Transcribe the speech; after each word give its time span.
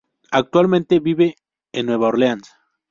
Actualmente 0.31 0.99
vive 0.99 1.35
en 1.73 1.85
Nueva 1.85 2.07
Orleans. 2.07 2.51